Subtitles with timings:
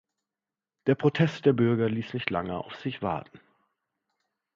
[0.87, 3.39] Der Protest der Bürger ließ nicht lange auf sich warten.